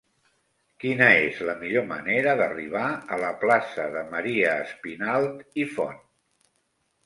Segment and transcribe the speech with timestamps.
[0.83, 6.05] Quina és la millor manera d'arribar a la plaça de Maria Espinalt i Font?